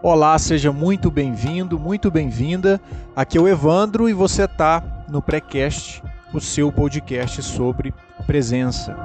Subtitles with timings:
[0.00, 2.80] Olá, seja muito bem-vindo, muito bem-vinda.
[3.16, 6.00] Aqui é o Evandro e você está no Precast,
[6.32, 7.92] o seu podcast sobre
[8.24, 8.96] presença.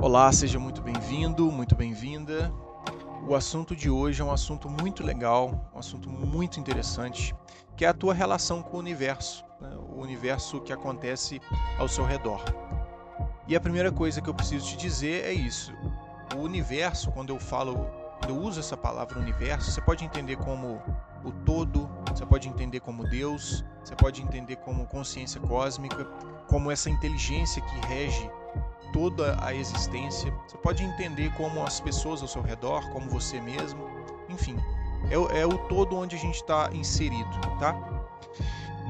[0.00, 2.52] Olá, seja muito bem-vindo, muito bem-vinda.
[3.28, 7.32] O assunto de hoje é um assunto muito legal, um assunto muito interessante,
[7.76, 9.70] que é a tua relação com o universo, né?
[9.76, 11.40] o universo que acontece
[11.78, 12.42] ao seu redor.
[13.50, 15.74] E a primeira coisa que eu preciso te dizer é isso.
[16.36, 17.84] O universo, quando eu falo,
[18.20, 20.80] quando eu uso essa palavra universo, você pode entender como
[21.24, 26.04] o todo, você pode entender como Deus, você pode entender como consciência cósmica,
[26.46, 28.30] como essa inteligência que rege
[28.92, 30.32] toda a existência.
[30.46, 33.84] Você pode entender como as pessoas ao seu redor, como você mesmo,
[34.28, 34.56] enfim,
[35.10, 37.74] é, é o todo onde a gente está inserido, tá?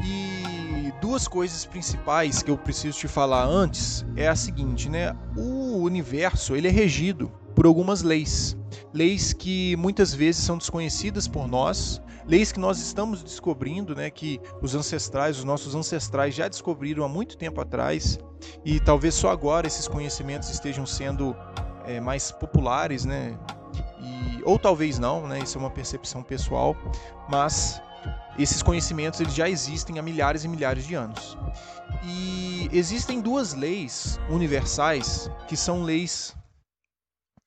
[0.04, 5.16] E duas coisas principais que eu preciso te falar antes é a seguinte, né?
[5.36, 8.56] O universo ele é regido por algumas leis,
[8.92, 14.08] leis que muitas vezes são desconhecidas por nós, leis que nós estamos descobrindo, né?
[14.08, 18.18] Que os ancestrais, os nossos ancestrais já descobriram há muito tempo atrás
[18.64, 21.36] e talvez só agora esses conhecimentos estejam sendo
[21.84, 23.38] é, mais populares, né?
[24.00, 25.40] E, ou talvez não, né?
[25.40, 26.76] Isso é uma percepção pessoal,
[27.28, 27.82] mas
[28.38, 31.36] esses conhecimentos eles já existem há milhares e milhares de anos.
[32.04, 36.34] E existem duas leis universais que são leis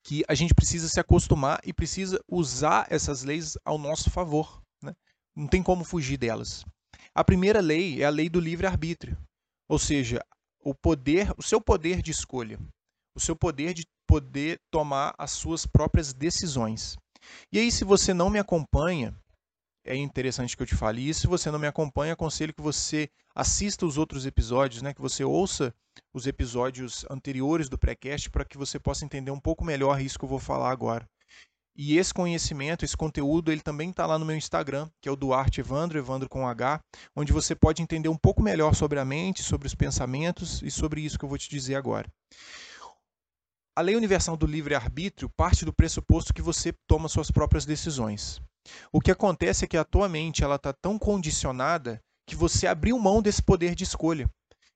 [0.04, 4.62] que a gente precisa se acostumar e precisa usar essas leis ao nosso favor.
[4.82, 4.94] Né?
[5.34, 6.64] Não tem como fugir delas.
[7.14, 9.16] A primeira lei é a lei do livre-arbítrio,
[9.68, 10.20] ou seja,
[10.60, 12.58] o poder, o seu poder de escolha,
[13.16, 16.96] o seu poder de poder tomar as suas próprias decisões.
[17.50, 19.14] E aí, se você não me acompanha,
[19.84, 21.22] é interessante que eu te fale isso.
[21.22, 24.94] Se você não me acompanha, aconselho que você assista os outros episódios, né?
[24.94, 25.74] que você ouça
[26.12, 30.24] os episódios anteriores do pré-cast para que você possa entender um pouco melhor isso que
[30.24, 31.06] eu vou falar agora.
[31.76, 35.16] E esse conhecimento, esse conteúdo, ele também está lá no meu Instagram, que é o
[35.16, 36.80] Duarte Evandro, Evandro com H,
[37.16, 41.00] onde você pode entender um pouco melhor sobre a mente, sobre os pensamentos e sobre
[41.00, 42.08] isso que eu vou te dizer agora.
[43.76, 48.40] A lei universal do livre-arbítrio parte do pressuposto que você toma suas próprias decisões.
[48.92, 52.98] O que acontece é que a tua mente ela está tão condicionada que você abriu
[52.98, 54.28] mão desse poder de escolha.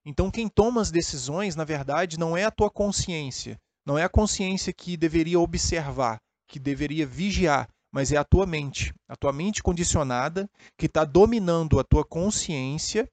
[0.04, 4.08] Então, quem toma as decisões, na verdade, não é a tua consciência, não é a
[4.08, 9.62] consciência que deveria observar, que deveria vigiar, mas é a tua mente, a tua mente
[9.62, 13.08] condicionada que está dominando a tua consciência,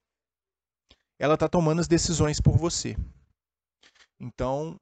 [1.20, 2.96] ela está tomando as decisões por você.
[4.20, 4.76] Então,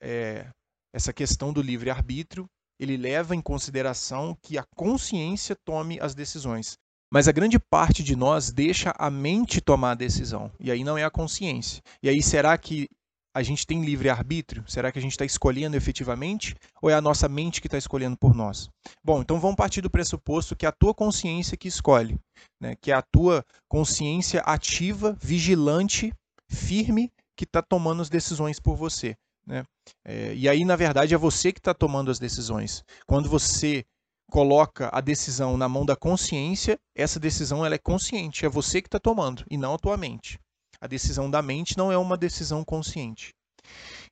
[0.00, 0.50] é,
[0.92, 2.46] essa questão do livre arbítrio
[2.78, 6.78] ele leva em consideração que a consciência tome as decisões.
[7.12, 10.98] Mas a grande parte de nós deixa a mente tomar a decisão, e aí não
[10.98, 11.80] é a consciência.
[12.02, 12.88] E aí será que
[13.36, 14.64] a gente tem livre arbítrio?
[14.66, 16.54] Será que a gente está escolhendo efetivamente?
[16.80, 18.70] Ou é a nossa mente que está escolhendo por nós?
[19.04, 22.18] Bom, então vamos partir do pressuposto que é a tua consciência que escolhe,
[22.58, 22.74] né?
[22.80, 26.12] que é a tua consciência ativa, vigilante,
[26.50, 29.14] firme, que está tomando as decisões por você.
[29.46, 29.64] Né?
[30.04, 32.82] É, e aí, na verdade, é você que está tomando as decisões.
[33.06, 33.84] Quando você
[34.30, 38.88] coloca a decisão na mão da consciência, essa decisão ela é consciente, é você que
[38.88, 40.38] está tomando e não a tua mente.
[40.80, 43.32] A decisão da mente não é uma decisão consciente.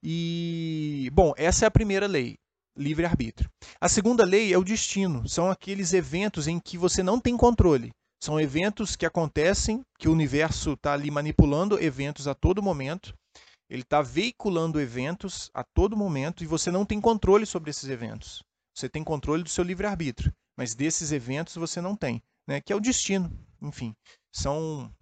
[0.02, 2.36] E, bom, essa é a primeira lei,
[2.76, 3.50] livre-arbítrio.
[3.80, 7.90] A segunda lei é o destino, são aqueles eventos em que você não tem controle.
[8.22, 13.14] São eventos que acontecem, que o universo está ali manipulando eventos a todo momento,
[13.68, 18.42] ele está veiculando eventos a todo momento e você não tem controle sobre esses eventos.
[18.74, 22.60] Você tem controle do seu livre-arbítrio, mas desses eventos você não tem, né?
[22.60, 23.30] que é o destino.
[23.62, 23.94] Enfim,
[24.32, 24.92] são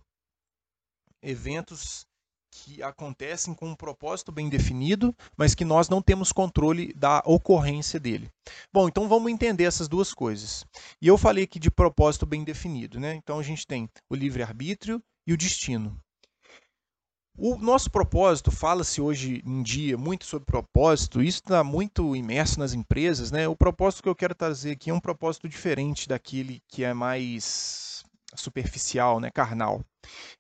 [1.23, 2.07] eventos
[2.53, 7.99] que acontecem com um propósito bem definido, mas que nós não temos controle da ocorrência
[7.99, 8.31] dele.
[8.71, 10.65] Bom, então vamos entender essas duas coisas.
[11.01, 13.15] E eu falei aqui de propósito bem definido, né?
[13.15, 15.99] Então a gente tem o livre-arbítrio e o destino.
[17.37, 22.75] O nosso propósito, fala-se hoje em dia muito sobre propósito, isso está muito imerso nas
[22.75, 23.49] empresas, né?
[23.49, 28.05] O propósito que eu quero trazer aqui é um propósito diferente daquele que é mais
[28.35, 29.83] superficial, né, carnal.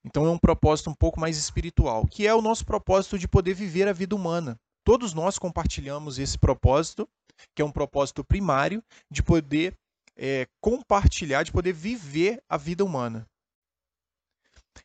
[0.05, 3.55] Então é um propósito um pouco mais espiritual, que é o nosso propósito de poder
[3.55, 4.61] viver a vida humana.
[4.85, 7.09] Todos nós compartilhamos esse propósito,
[7.55, 9.75] que é um propósito primário de poder
[10.15, 13.27] é, compartilhar, de poder viver a vida humana.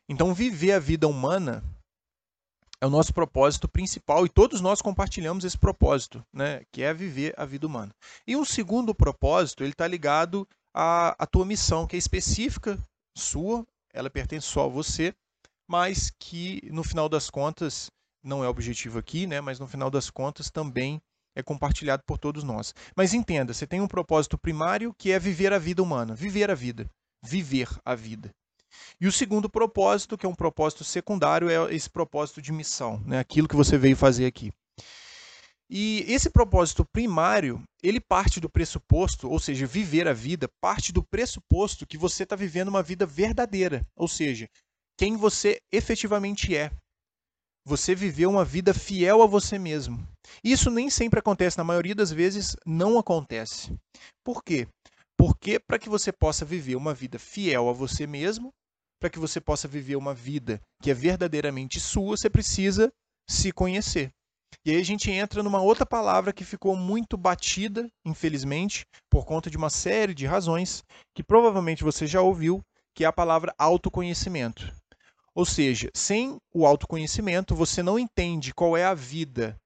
[0.08, 1.62] Então, viver a vida humana
[2.80, 7.34] é o nosso propósito principal e todos nós compartilhamos esse propósito, né, que é viver
[7.36, 7.92] a vida humana.
[8.26, 12.78] E um segundo propósito, ele está ligado à, à tua missão, que é específica
[13.16, 15.14] sua, ela pertence só a você,
[15.68, 17.90] mas que no final das contas
[18.22, 19.40] não é objetivo aqui, né?
[19.40, 21.00] Mas no final das contas também
[21.36, 22.74] é compartilhado por todos nós.
[22.96, 26.54] Mas entenda, você tem um propósito primário que é viver a vida humana, viver a
[26.54, 26.88] vida,
[27.22, 28.30] viver a vida.
[29.00, 33.18] E o segundo propósito, que é um propósito secundário, é esse propósito de missão, né?
[33.18, 34.52] aquilo que você veio fazer aqui.
[35.70, 41.02] E esse propósito primário, ele parte do pressuposto, ou seja, viver a vida, parte do
[41.02, 44.48] pressuposto que você está vivendo uma vida verdadeira, ou seja,
[44.98, 46.70] quem você efetivamente é.
[47.66, 50.08] Você viveu uma vida fiel a você mesmo.
[50.42, 53.76] Isso nem sempre acontece, na maioria das vezes não acontece.
[54.24, 54.66] Por quê?
[55.18, 58.54] Porque para que você possa viver uma vida fiel a você mesmo,
[59.00, 62.92] para que você possa viver uma vida que é verdadeiramente sua, você precisa
[63.28, 64.10] se conhecer.
[64.64, 69.50] E aí a gente entra numa outra palavra que ficou muito batida, infelizmente, por conta
[69.50, 70.82] de uma série de razões
[71.14, 72.62] que provavelmente você já ouviu,
[72.94, 74.72] que é a palavra autoconhecimento.
[75.34, 79.56] Ou seja, sem o autoconhecimento, você não entende qual é a vida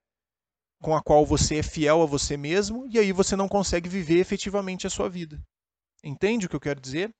[0.82, 4.18] com a qual você é fiel a você mesmo e aí você não consegue viver
[4.18, 5.40] efetivamente a sua vida.
[6.04, 7.10] Entende o que eu quero dizer?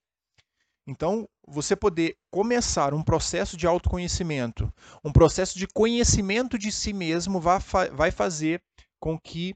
[0.87, 4.73] Então, você poder começar um processo de autoconhecimento,
[5.05, 8.61] um processo de conhecimento de si mesmo, vai fazer
[9.01, 9.55] com que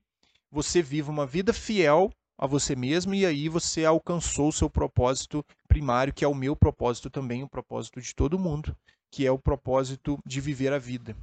[0.51, 5.45] você viva uma vida fiel a você mesmo e aí você alcançou o seu propósito
[5.67, 8.77] primário, que é o meu propósito também, o propósito de todo mundo,
[9.11, 11.17] que é o propósito de viver a vida.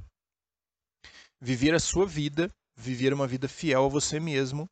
[1.40, 4.68] Viver a sua vida, viver uma vida fiel a você mesmo,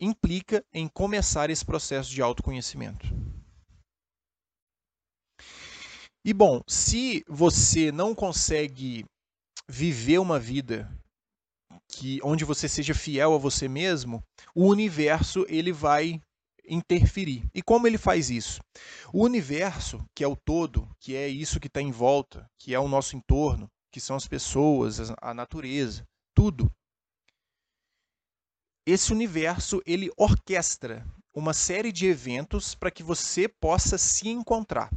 [0.00, 3.25] implica em começar esse processo de autoconhecimento.
[6.26, 9.04] E bom, se você não consegue
[9.68, 10.90] viver uma vida
[11.86, 14.20] que onde você seja fiel a você mesmo,
[14.52, 16.20] o universo ele vai
[16.68, 17.44] interferir.
[17.54, 18.60] E como ele faz isso?
[19.12, 22.80] O universo, que é o todo, que é isso que está em volta, que é
[22.80, 26.68] o nosso entorno, que são as pessoas, a natureza, tudo.
[28.84, 34.90] Esse universo ele orquestra uma série de eventos para que você possa se encontrar.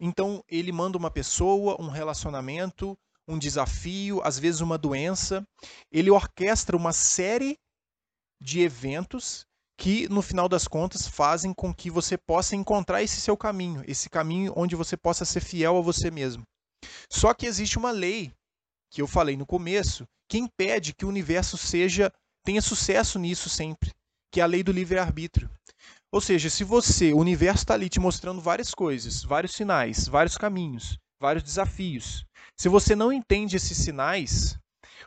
[0.00, 2.96] Então, ele manda uma pessoa, um relacionamento,
[3.26, 5.46] um desafio, às vezes uma doença.
[5.92, 7.58] Ele orquestra uma série
[8.40, 9.44] de eventos
[9.76, 14.08] que, no final das contas, fazem com que você possa encontrar esse seu caminho, esse
[14.08, 16.42] caminho onde você possa ser fiel a você mesmo.
[17.10, 18.32] Só que existe uma lei
[18.90, 22.12] que eu falei no começo, que impede que o universo seja
[22.44, 23.92] tenha sucesso nisso sempre,
[24.32, 25.50] que é a lei do livre-arbítrio.
[26.10, 30.38] Ou seja, se você, o universo está ali te mostrando várias coisas, vários sinais, vários
[30.38, 32.24] caminhos, vários desafios.
[32.56, 34.58] Se você não entende esses sinais,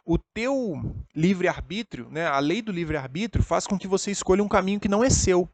[0.06, 0.80] o teu
[1.16, 5.04] livre-arbítrio, né, a lei do livre-arbítrio, faz com que você escolha um caminho que não
[5.04, 5.50] é seu.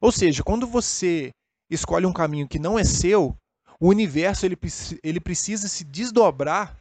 [0.00, 1.30] Ou seja, quando você
[1.70, 3.36] escolhe um caminho que não é seu,
[3.78, 4.56] o universo ele,
[5.02, 6.76] ele precisa se desdobrar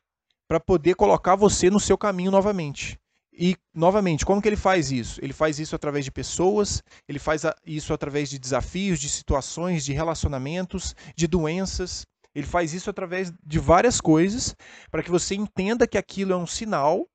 [0.48, 2.98] para poder colocar você no seu caminho novamente.
[3.38, 5.20] E, novamente, como que ele faz isso?
[5.22, 9.92] Ele faz isso através de pessoas, ele faz isso através de desafios, de situações, de
[9.92, 12.06] relacionamentos, de doenças.
[12.34, 14.56] Ele faz isso através de várias coisas
[14.90, 17.06] para que você entenda que aquilo é um sinal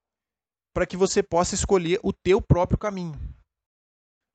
[0.74, 3.18] para que você possa escolher o teu próprio caminho.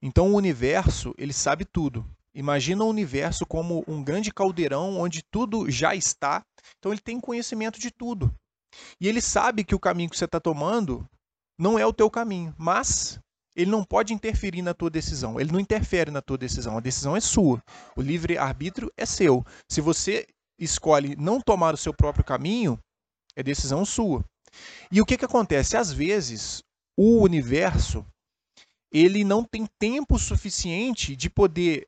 [0.02, 2.06] Então o universo, ele sabe tudo.
[2.34, 6.44] Imagina o universo como um grande caldeirão onde tudo já está.
[6.78, 8.34] Então ele tem conhecimento de tudo.
[9.00, 11.08] E ele sabe que o caminho que você está tomando
[11.58, 13.20] não é o teu caminho, mas
[13.56, 15.40] ele não pode interferir na tua decisão.
[15.40, 16.78] Ele não interfere na tua decisão.
[16.78, 17.62] A decisão é sua.
[17.96, 19.46] O livre arbítrio é seu.
[19.70, 20.28] Se você
[20.60, 22.78] escolhe não tomar o seu próprio caminho,
[23.36, 24.24] é decisão sua.
[24.92, 25.78] E o que, que acontece?
[25.78, 26.62] Às vezes,
[26.98, 28.06] o universo
[28.92, 31.86] ele não tem tempo suficiente de poder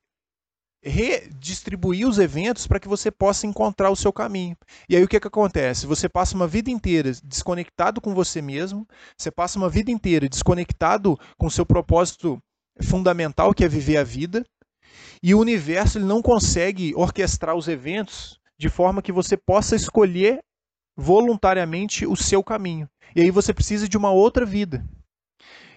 [0.84, 4.56] redistribuir os eventos para que você possa encontrar o seu caminho.
[4.88, 5.86] E aí o que, que acontece?
[5.86, 11.18] Você passa uma vida inteira desconectado com você mesmo, você passa uma vida inteira desconectado
[11.38, 12.38] com o seu propósito
[12.82, 14.46] fundamental, que é viver a vida,
[15.22, 20.40] e o universo ele não consegue orquestrar os eventos de forma que você possa escolher
[20.96, 22.90] voluntariamente o seu caminho.
[23.16, 24.84] E aí você precisa de uma outra vida.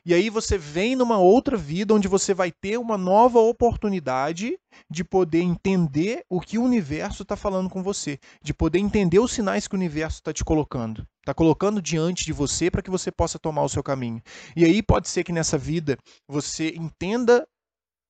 [0.04, 5.04] E aí você vem numa outra vida onde você vai ter uma nova oportunidade de
[5.04, 9.69] poder entender o que o universo está falando com você, de poder entender os sinais
[9.69, 13.38] que o universo está te colocando, está colocando diante de você para que você possa
[13.38, 14.23] tomar o seu caminho.
[14.57, 17.47] E aí pode ser que nessa vida você entenda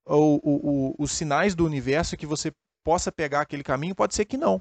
[0.07, 2.53] o, o, o, os sinais do universo que você
[2.85, 4.61] possa pegar aquele caminho, pode ser que não.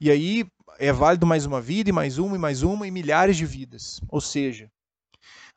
[0.00, 0.44] E aí
[0.78, 4.00] é válido mais uma vida, e mais uma, e mais uma, e milhares de vidas.
[4.08, 4.70] Ou seja,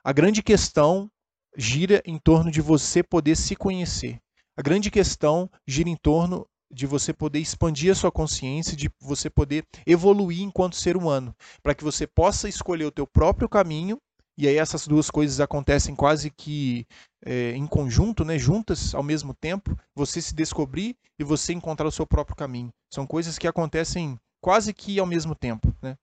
[0.03, 1.10] a grande questão
[1.58, 4.20] gira em torno de você poder se conhecer.
[4.58, 9.29] A grande questão gira em torno de você poder expandir a sua consciência, de você
[9.29, 13.98] poder evoluir enquanto ser humano, para que você possa escolher o teu próprio caminho.
[14.38, 16.86] E aí essas duas coisas acontecem quase que
[17.25, 19.77] é, em conjunto, né, juntas ao mesmo tempo.
[19.96, 22.70] Você se descobrir e você encontrar o seu próprio caminho.
[22.94, 25.98] São coisas que acontecem quase que ao mesmo tempo, né?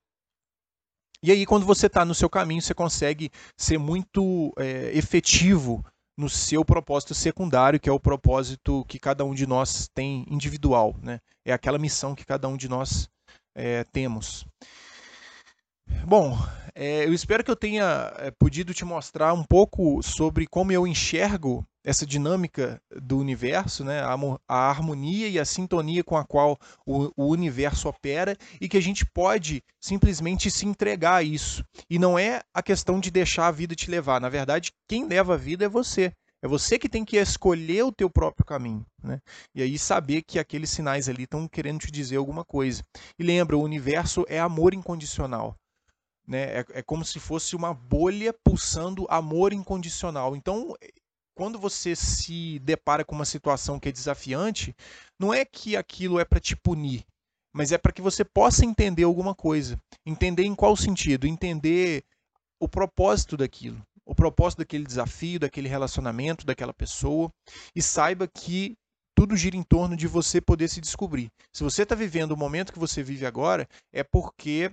[1.27, 5.85] E aí, quando você está no seu caminho, você consegue ser muito é, efetivo
[6.17, 10.95] no seu propósito secundário, que é o propósito que cada um de nós tem individual,
[11.03, 11.19] né?
[11.45, 13.09] É aquela missão que cada um de nós
[13.57, 14.47] é, temos.
[16.07, 16.39] Bom,
[16.75, 20.87] é, eu espero que eu tenha é, podido te mostrar um pouco sobre como eu
[20.87, 24.01] enxergo essa dinâmica do universo, né?
[24.01, 24.17] a,
[24.49, 28.83] a harmonia e a sintonia com a qual o, o, universo opera e que a
[28.83, 31.65] gente pode simplesmente se entregar a isso.
[31.89, 34.21] E não é a questão de deixar a vida te levar.
[34.21, 36.13] Na verdade, quem leva a vida é você.
[36.43, 38.85] É você que tem que escolher o teu próprio caminho.
[39.03, 39.21] Né?
[39.55, 42.85] E aí saber que aqueles sinais ali estão querendo te dizer alguma coisa.
[43.19, 45.57] E lembra, o universo é amor incondicional.
[46.27, 46.61] Né?
[46.61, 50.35] É, é como se fosse uma bolha pulsando amor incondicional.
[50.35, 50.75] Então,
[51.37, 54.75] quando você se depara com uma situação que é desafiante,
[55.21, 57.05] não é que aquilo é para te punir,
[57.55, 59.79] mas é para que você possa entender alguma coisa.
[60.05, 61.27] Entender em qual sentido?
[61.27, 62.03] Entender
[62.61, 67.31] o propósito daquilo, o propósito daquele desafio, daquele relacionamento, daquela pessoa,
[67.75, 68.75] e saiba que
[69.15, 71.29] tudo gira em torno de você poder se descobrir.
[71.53, 74.71] Se você está vivendo o momento que você vive agora, é porque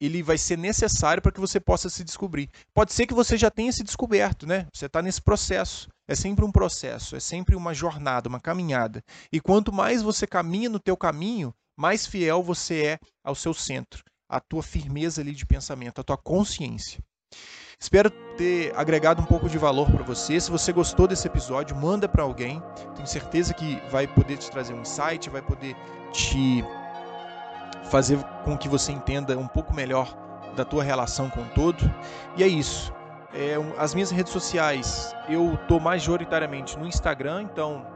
[0.00, 2.48] ele vai ser necessário para que você possa se descobrir.
[2.72, 4.66] Pode ser que você já tenha se descoberto, né?
[4.72, 5.88] Você está nesse processo.
[6.08, 9.02] É sempre um processo, é sempre uma jornada, uma caminhada.
[9.32, 14.02] E quanto mais você caminha no teu caminho, mais fiel você é ao seu centro,
[14.28, 16.98] à tua firmeza ali de pensamento, à tua consciência.
[17.78, 20.38] Espero ter agregado um pouco de valor para você.
[20.38, 22.62] Se você gostou desse episódio, manda para alguém.
[22.94, 25.74] Tenho certeza que vai poder te trazer um insight, vai poder
[26.12, 26.62] te
[27.84, 30.14] fazer com que você entenda um pouco melhor
[30.56, 31.78] da tua relação com o todo.
[32.36, 32.92] E é isso.
[33.32, 37.86] É, as minhas redes sociais, eu tô majoritariamente no Instagram, então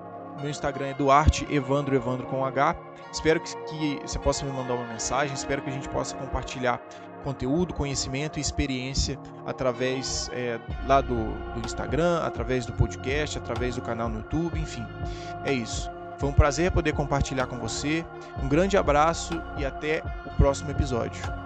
[0.41, 2.77] meu Instagram é Duarte Evandro Evandro com H.
[3.13, 6.81] Espero que, que você possa me mandar uma mensagem, espero que a gente possa compartilhar
[7.25, 11.15] conteúdo, conhecimento e experiência através é, lá do,
[11.55, 14.87] do Instagram, através do podcast, através do canal no YouTube, enfim.
[15.45, 15.91] É isso.
[16.17, 18.05] Foi um prazer poder compartilhar com você.
[18.43, 21.44] Um grande abraço e até o próximo episódio.